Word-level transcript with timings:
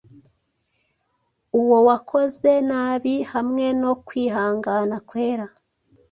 Uwo 1.59 1.77
wakoze 1.87 2.51
nabi 2.69 3.15
hamwe 3.33 3.65
no 3.81 3.93
kwihangana 4.07 4.95
kwera, 5.09 5.45